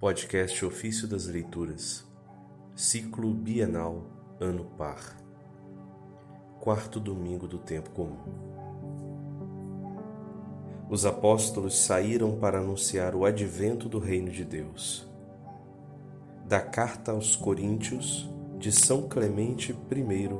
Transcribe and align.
Podcast 0.00 0.64
Ofício 0.64 1.06
das 1.06 1.26
Leituras, 1.26 2.06
Ciclo 2.74 3.34
Bienal, 3.34 4.02
Ano 4.40 4.64
Par, 4.64 5.14
quarto 6.58 6.98
domingo 6.98 7.46
do 7.46 7.58
tempo 7.58 7.90
comum. 7.90 8.16
Os 10.88 11.04
apóstolos 11.04 11.78
saíram 11.78 12.38
para 12.38 12.60
anunciar 12.60 13.14
o 13.14 13.26
advento 13.26 13.90
do 13.90 13.98
Reino 13.98 14.30
de 14.30 14.42
Deus. 14.42 15.06
Da 16.46 16.62
Carta 16.62 17.12
aos 17.12 17.36
Coríntios, 17.36 18.26
de 18.58 18.72
São 18.72 19.06
Clemente 19.06 19.72
I, 19.72 20.30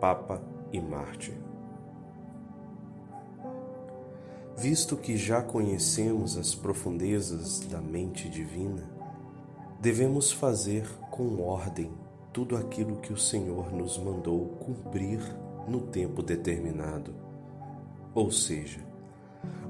Papa 0.00 0.40
e 0.72 0.80
Mártir. 0.80 1.34
Visto 4.56 4.96
que 4.96 5.16
já 5.16 5.42
conhecemos 5.42 6.36
as 6.36 6.54
profundezas 6.54 7.58
da 7.66 7.80
mente 7.80 8.28
divina, 8.28 8.97
devemos 9.80 10.32
fazer 10.32 10.88
com 11.10 11.40
ordem 11.40 11.92
tudo 12.32 12.56
aquilo 12.56 12.96
que 12.96 13.12
o 13.12 13.16
Senhor 13.16 13.72
nos 13.72 13.96
mandou 13.98 14.46
cumprir 14.60 15.20
no 15.68 15.80
tempo 15.80 16.22
determinado, 16.22 17.14
ou 18.14 18.30
seja, 18.30 18.80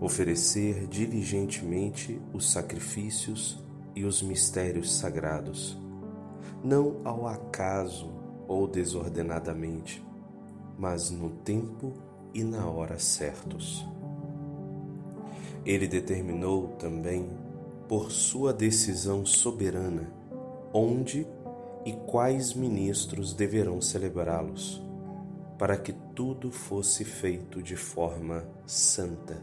oferecer 0.00 0.86
diligentemente 0.86 2.20
os 2.32 2.50
sacrifícios 2.50 3.62
e 3.94 4.04
os 4.04 4.22
mistérios 4.22 4.94
sagrados, 4.94 5.78
não 6.62 7.00
ao 7.04 7.26
acaso 7.26 8.10
ou 8.46 8.66
desordenadamente, 8.66 10.04
mas 10.78 11.10
no 11.10 11.30
tempo 11.30 11.92
e 12.32 12.42
na 12.42 12.66
hora 12.66 12.98
certos. 12.98 13.86
Ele 15.66 15.86
determinou 15.86 16.68
também 16.78 17.28
por 17.88 18.12
sua 18.12 18.52
decisão 18.52 19.24
soberana, 19.24 20.12
onde 20.74 21.26
e 21.86 21.92
quais 21.94 22.52
ministros 22.52 23.32
deverão 23.32 23.80
celebrá-los, 23.80 24.82
para 25.56 25.74
que 25.74 25.94
tudo 26.14 26.52
fosse 26.52 27.02
feito 27.02 27.62
de 27.62 27.76
forma 27.76 28.44
santa, 28.66 29.40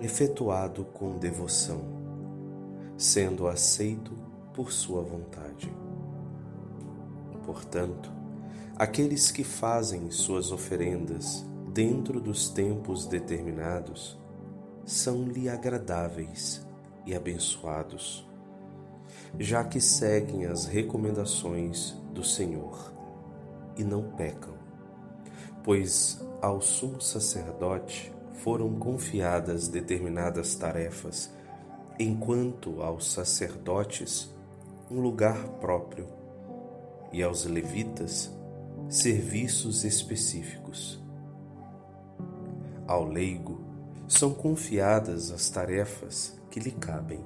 efetuado 0.00 0.82
com 0.86 1.18
devoção, 1.18 1.82
sendo 2.96 3.46
aceito 3.46 4.12
por 4.54 4.72
sua 4.72 5.02
vontade. 5.02 5.70
Portanto, 7.44 8.10
aqueles 8.76 9.30
que 9.30 9.44
fazem 9.44 10.10
suas 10.10 10.50
oferendas 10.50 11.44
dentro 11.68 12.18
dos 12.18 12.48
tempos 12.48 13.06
determinados 13.06 14.18
são-lhe 14.86 15.50
agradáveis 15.50 16.66
e 17.10 17.14
abençoados, 17.14 18.24
já 19.38 19.64
que 19.64 19.80
seguem 19.80 20.46
as 20.46 20.64
recomendações 20.64 21.92
do 22.14 22.22
Senhor 22.22 22.92
e 23.76 23.82
não 23.82 24.02
pecam, 24.12 24.54
pois 25.64 26.24
ao 26.40 26.60
sumo 26.60 27.00
sacerdote 27.00 28.12
foram 28.34 28.72
confiadas 28.78 29.66
determinadas 29.66 30.54
tarefas, 30.54 31.30
enquanto 31.98 32.80
aos 32.80 33.12
sacerdotes 33.12 34.32
um 34.88 35.00
lugar 35.00 35.36
próprio 35.60 36.06
e 37.12 37.22
aos 37.22 37.44
levitas 37.44 38.30
serviços 38.88 39.84
específicos. 39.84 41.00
Ao 42.86 43.04
leigo 43.04 43.60
são 44.08 44.32
confiadas 44.32 45.30
as 45.30 45.48
tarefas 45.48 46.39
que 46.50 46.58
lhe 46.58 46.72
cabem. 46.72 47.24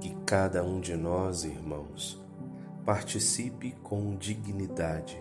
Que 0.00 0.14
cada 0.26 0.62
um 0.62 0.80
de 0.80 0.94
nós, 0.94 1.44
irmãos, 1.44 2.22
participe 2.84 3.72
com 3.82 4.14
dignidade, 4.16 5.20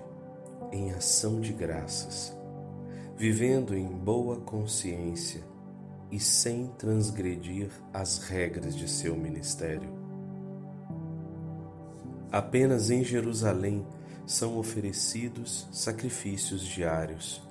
em 0.72 0.91
ação 0.91 1.39
de 1.39 1.53
graças, 1.53 2.35
vivendo 3.16 3.75
em 3.75 3.88
boa 3.88 4.41
consciência 4.41 5.44
e 6.12 6.19
sem 6.19 6.68
transgredir 6.78 7.69
as 7.94 8.19
regras 8.19 8.75
de 8.75 8.88
seu 8.88 9.16
ministério. 9.16 9.90
Apenas 12.31 12.90
em 12.90 13.03
Jerusalém 13.03 13.85
são 14.25 14.57
oferecidos 14.57 15.68
sacrifícios 15.72 16.62
diários, 16.62 17.41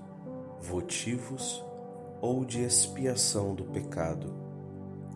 votivos 0.60 1.64
ou 2.20 2.44
de 2.44 2.62
expiação 2.62 3.54
do 3.54 3.64
pecado 3.64 4.43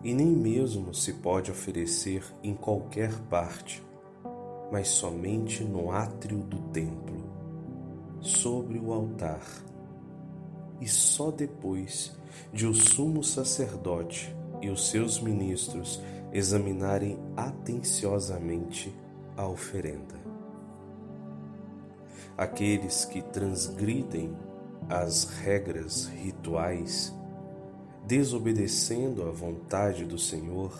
e 0.03 0.13
nem 0.13 0.27
mesmo 0.27 0.93
se 0.93 1.13
pode 1.13 1.51
oferecer 1.51 2.23
em 2.41 2.53
qualquer 2.53 3.13
parte, 3.29 3.83
mas 4.71 4.87
somente 4.87 5.63
no 5.63 5.91
átrio 5.91 6.39
do 6.39 6.59
templo, 6.69 7.29
sobre 8.21 8.79
o 8.79 8.93
altar, 8.93 9.45
e 10.79 10.87
só 10.87 11.31
depois 11.31 12.17
de 12.53 12.65
o 12.65 12.73
sumo 12.73 13.23
sacerdote 13.23 14.33
e 14.61 14.69
os 14.69 14.89
seus 14.89 15.19
ministros 15.19 16.01
examinarem 16.31 17.17
atenciosamente 17.35 18.95
a 19.35 19.47
oferenda. 19.47 20.15
Aqueles 22.37 23.03
que 23.05 23.21
transgridem 23.21 24.33
as 24.89 25.25
regras 25.25 26.05
rituais 26.05 27.13
desobedecendo 28.09 29.21
à 29.21 29.29
vontade 29.29 30.03
do 30.03 30.17
Senhor, 30.17 30.73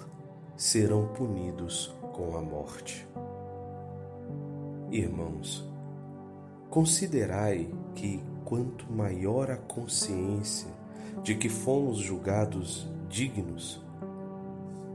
serão 0.57 1.09
punidos 1.09 1.94
com 2.12 2.35
a 2.35 2.41
morte. 2.41 3.07
Irmãos, 4.90 5.63
considerai 6.72 7.69
que 7.94 8.19
quanto 8.44 8.91
maior 8.91 9.51
a 9.51 9.57
consciência 9.57 10.72
de 11.22 11.35
que 11.35 11.50
fomos 11.50 12.00
julgados 12.00 12.88
dignos, 13.07 13.79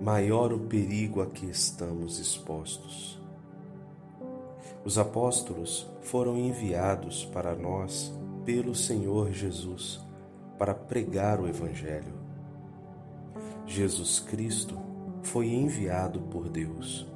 maior 0.02 0.52
o 0.52 0.58
perigo 0.58 1.22
a 1.22 1.26
que 1.26 1.46
estamos 1.46 2.18
expostos. 2.18 3.16
Os 4.84 4.98
apóstolos 4.98 5.86
foram 6.02 6.36
enviados 6.36 7.24
para 7.26 7.54
nós 7.54 8.12
pelo 8.44 8.74
Senhor 8.74 9.30
Jesus 9.30 10.03
para 10.58 10.74
pregar 10.74 11.40
o 11.40 11.48
Evangelho. 11.48 12.14
Jesus 13.66 14.20
Cristo 14.20 14.78
foi 15.22 15.48
enviado 15.48 16.20
por 16.20 16.48
Deus. 16.48 17.06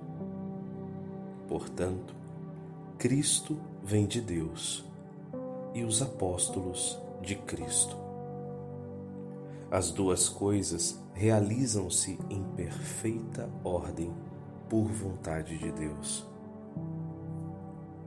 Portanto, 1.46 2.14
Cristo 2.98 3.58
vem 3.82 4.06
de 4.06 4.20
Deus 4.20 4.84
e 5.74 5.84
os 5.84 6.02
apóstolos 6.02 6.98
de 7.22 7.36
Cristo. 7.36 7.96
As 9.70 9.90
duas 9.90 10.28
coisas 10.28 10.98
realizam-se 11.12 12.18
em 12.30 12.42
perfeita 12.56 13.50
ordem 13.62 14.10
por 14.68 14.84
vontade 14.84 15.58
de 15.58 15.70
Deus. 15.70 16.26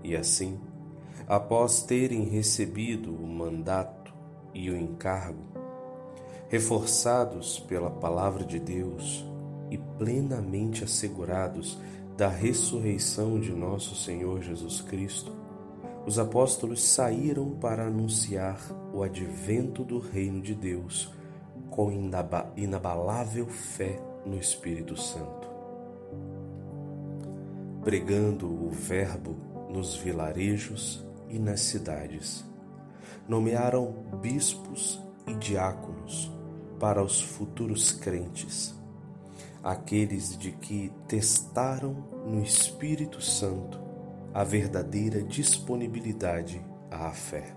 E 0.03 0.15
assim, 0.15 0.59
após 1.27 1.83
terem 1.83 2.23
recebido 2.23 3.13
o 3.13 3.27
mandato 3.27 4.00
e 4.53 4.69
o 4.69 4.77
encargo, 4.77 5.43
reforçados 6.49 7.59
pela 7.59 7.89
palavra 7.89 8.43
de 8.43 8.59
Deus 8.59 9.25
e 9.69 9.77
plenamente 9.77 10.83
assegurados 10.83 11.77
da 12.17 12.27
ressurreição 12.27 13.39
de 13.39 13.51
nosso 13.51 13.95
Senhor 13.95 14.41
Jesus 14.41 14.81
Cristo, 14.81 15.31
os 16.05 16.19
apóstolos 16.19 16.83
saíram 16.83 17.51
para 17.51 17.87
anunciar 17.87 18.59
o 18.93 19.03
advento 19.03 19.83
do 19.83 19.99
reino 19.99 20.41
de 20.41 20.53
Deus 20.53 21.11
com 21.69 21.91
inabalável 22.55 23.47
fé 23.47 23.99
no 24.25 24.37
Espírito 24.37 24.99
Santo. 24.99 25.49
Pregando 27.83 28.47
o 28.47 28.69
Verbo 28.69 29.35
nos 29.69 29.95
vilarejos 29.95 31.05
e 31.29 31.39
nas 31.39 31.61
cidades, 31.61 32.43
nomearam 33.27 33.91
bispos 34.21 35.01
e 35.27 35.33
diáconos 35.35 36.31
para 36.79 37.03
os 37.03 37.21
futuros 37.21 37.91
crentes, 37.91 38.75
aqueles 39.63 40.37
de 40.37 40.51
que 40.51 40.91
testaram 41.07 41.93
no 42.25 42.41
Espírito 42.41 43.21
Santo 43.21 43.79
a 44.33 44.43
verdadeira 44.43 45.21
disponibilidade 45.21 46.63
à 46.89 47.11
fé. 47.11 47.55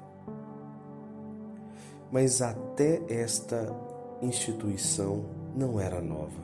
Mas 2.12 2.42
até 2.42 3.02
esta 3.08 3.74
instituição 4.20 5.24
não 5.56 5.80
era 5.80 6.00
nova. 6.00 6.42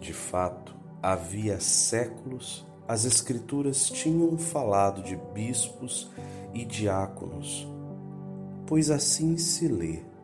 De 0.00 0.12
fato, 0.12 0.74
havia 1.02 1.60
séculos 1.60 2.66
as 2.86 3.06
Escrituras 3.06 3.88
tinham 3.88 4.36
falado 4.36 5.02
de 5.02 5.16
bispos 5.32 6.10
e 6.54 6.64
diáconos, 6.64 7.68
pois 8.66 8.90
assim 8.90 9.36
se 9.36 9.68
lê 9.68 10.14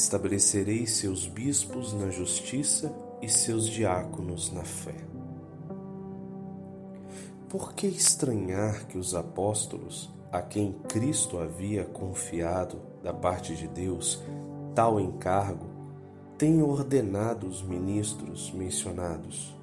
Estabelecerei 0.00 0.86
seus 0.86 1.26
bispos 1.26 1.92
na 1.92 2.08
justiça 2.08 2.90
e 3.20 3.28
seus 3.28 3.66
diáconos 3.66 4.50
na 4.50 4.64
fé. 4.64 4.94
Por 7.50 7.74
que 7.74 7.86
estranhar 7.86 8.86
que 8.86 8.96
os 8.96 9.14
apóstolos, 9.14 10.10
a 10.32 10.40
quem 10.40 10.72
Cristo 10.88 11.38
havia 11.38 11.84
confiado 11.84 12.80
da 13.02 13.12
parte 13.12 13.54
de 13.54 13.68
Deus 13.68 14.22
tal 14.74 14.98
encargo, 14.98 15.66
tenham 16.38 16.70
ordenado 16.70 17.46
os 17.46 17.60
ministros 17.62 18.50
mencionados? 18.52 19.54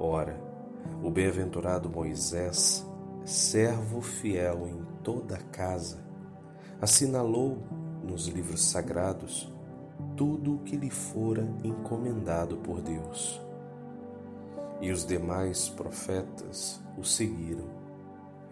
Ora, 0.00 0.36
o 1.00 1.10
bem-aventurado 1.10 1.88
Moisés, 1.88 2.84
servo 3.24 4.00
fiel 4.00 4.66
em 4.66 4.84
toda 5.02 5.36
a 5.36 5.42
casa, 5.42 6.04
assinalou 6.80 7.58
nos 8.02 8.26
livros 8.26 8.64
sagrados 8.64 9.52
tudo 10.16 10.56
o 10.56 10.58
que 10.58 10.76
lhe 10.76 10.90
fora 10.90 11.48
encomendado 11.62 12.56
por 12.58 12.80
Deus. 12.80 13.40
E 14.80 14.90
os 14.90 15.04
demais 15.04 15.68
profetas 15.68 16.80
o 16.96 17.04
seguiram, 17.04 17.66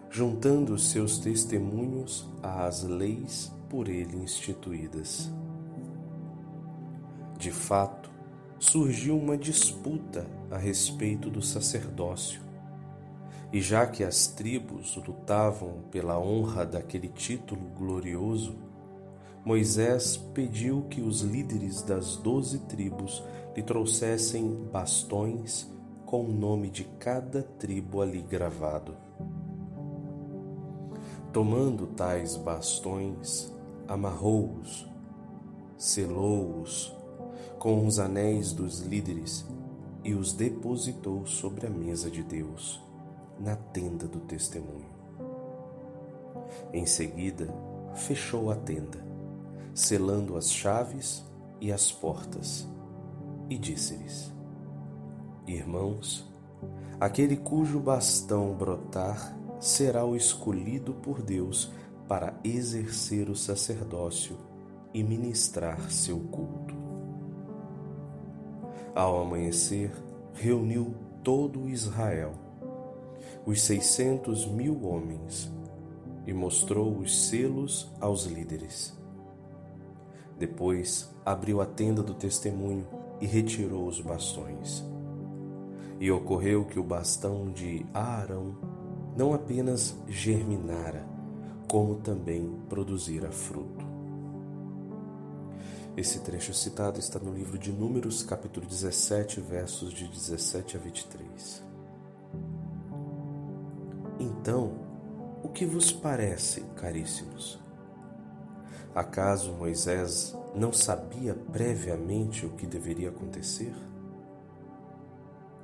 juntando 0.09 0.77
seus 0.77 1.17
testemunhos 1.17 2.27
às 2.41 2.83
leis 2.83 3.51
por 3.69 3.87
ele 3.87 4.17
instituídas. 4.17 5.31
De 7.37 7.51
fato, 7.51 8.09
surgiu 8.59 9.17
uma 9.17 9.37
disputa 9.37 10.25
a 10.49 10.57
respeito 10.57 11.29
do 11.29 11.41
sacerdócio. 11.41 12.46
E 13.51 13.61
já 13.61 13.87
que 13.87 14.03
as 14.03 14.27
tribos 14.27 14.95
lutavam 14.97 15.83
pela 15.89 16.19
honra 16.19 16.65
daquele 16.65 17.07
título 17.07 17.69
glorioso, 17.77 18.55
Moisés 19.45 20.17
pediu 20.17 20.83
que 20.89 20.99
os 20.99 21.21
líderes 21.21 21.81
das 21.81 22.17
doze 22.17 22.59
tribos 22.59 23.23
lhe 23.55 23.63
trouxessem 23.63 24.67
bastões 24.71 25.71
com 26.05 26.25
o 26.25 26.31
nome 26.31 26.69
de 26.69 26.83
cada 26.99 27.41
tribo 27.41 28.01
ali 28.01 28.21
gravado. 28.21 28.95
Tomando 31.31 31.87
tais 31.87 32.35
bastões, 32.35 33.53
amarrou-os, 33.87 34.85
selou-os 35.77 36.93
com 37.57 37.85
os 37.85 37.99
anéis 37.99 38.51
dos 38.51 38.79
líderes 38.81 39.45
e 40.03 40.13
os 40.13 40.33
depositou 40.33 41.25
sobre 41.25 41.67
a 41.67 41.69
mesa 41.69 42.11
de 42.11 42.23
Deus, 42.23 42.81
na 43.39 43.55
tenda 43.55 44.07
do 44.07 44.19
testemunho. 44.21 44.89
Em 46.73 46.85
seguida, 46.85 47.47
fechou 47.93 48.51
a 48.51 48.55
tenda 48.55 49.07
selando 49.77 50.35
as 50.35 50.51
chaves 50.51 51.23
e 51.61 51.71
as 51.71 51.91
portas, 51.91 52.67
e 53.47 53.59
disse-lhes: 53.59 54.33
Irmãos, 55.45 56.27
aquele 56.99 57.37
cujo 57.37 57.79
bastão 57.79 58.55
brotar 58.55 59.37
será 59.59 60.03
o 60.03 60.15
escolhido 60.15 60.95
por 60.95 61.21
Deus 61.21 61.71
para 62.07 62.33
exercer 62.43 63.29
o 63.29 63.35
sacerdócio 63.35 64.35
e 64.91 65.03
ministrar 65.03 65.91
seu 65.91 66.19
culto. 66.21 66.75
Ao 68.95 69.21
amanhecer, 69.21 69.91
reuniu 70.33 70.95
todo 71.23 71.69
Israel, 71.69 72.33
os 73.47 73.61
seiscentos 73.61 74.45
mil 74.45 74.83
homens, 74.83 75.49
e 76.25 76.33
mostrou 76.33 76.97
os 76.97 77.29
selos 77.29 77.89
aos 78.01 78.25
líderes. 78.25 78.93
Depois 80.37 81.09
abriu 81.25 81.61
a 81.61 81.65
tenda 81.65 82.03
do 82.03 82.13
testemunho 82.13 82.85
e 83.21 83.25
retirou 83.25 83.87
os 83.87 84.01
bastões. 84.01 84.83
E 85.97 86.11
ocorreu 86.11 86.65
que 86.65 86.77
o 86.77 86.83
bastão 86.83 87.49
de 87.49 87.85
Arão 87.93 88.57
não 89.15 89.33
apenas 89.33 89.97
germinara, 90.09 91.07
como 91.69 91.95
também 91.95 92.53
produzira 92.67 93.31
fruto. 93.31 93.87
Esse 95.95 96.19
trecho 96.19 96.53
citado 96.53 96.99
está 96.99 97.17
no 97.17 97.33
livro 97.33 97.57
de 97.57 97.71
Números, 97.71 98.23
capítulo 98.23 98.67
17, 98.67 99.39
versos 99.39 99.93
de 99.93 100.05
17 100.05 100.75
a 100.75 100.79
23. 100.81 101.66
Então, 104.19 104.73
o 105.43 105.49
que 105.49 105.65
vos 105.65 105.91
parece, 105.91 106.61
caríssimos? 106.75 107.59
Acaso 108.95 109.53
Moisés 109.53 110.35
não 110.55 110.73
sabia 110.73 111.35
previamente 111.35 112.45
o 112.45 112.49
que 112.49 112.65
deveria 112.65 113.09
acontecer? 113.09 113.75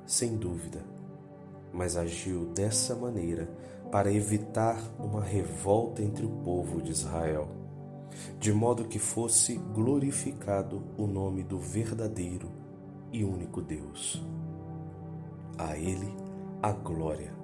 Sem 0.06 0.36
dúvida, 0.36 0.84
mas 1.72 1.96
agiu 1.96 2.46
dessa 2.46 2.94
maneira 2.94 3.48
para 3.90 4.12
evitar 4.12 4.80
uma 5.00 5.20
revolta 5.20 6.00
entre 6.00 6.24
o 6.24 6.30
povo 6.30 6.80
de 6.80 6.92
Israel, 6.92 7.48
de 8.38 8.52
modo 8.52 8.84
que 8.84 9.00
fosse 9.00 9.56
glorificado 9.56 10.84
o 10.96 11.08
nome 11.08 11.42
do 11.42 11.58
verdadeiro 11.58 12.48
e 13.10 13.24
único 13.24 13.60
Deus. 13.60 14.24
A 15.58 15.76
Ele 15.76 16.14
a 16.62 16.70
glória 16.70 17.43